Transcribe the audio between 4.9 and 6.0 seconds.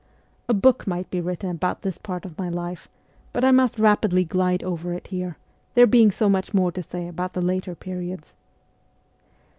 it here, there